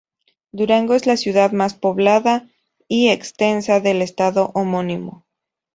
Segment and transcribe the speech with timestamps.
[0.51, 2.49] Durango es la ciudad más poblada
[2.87, 5.27] y extensa del estado homónimo.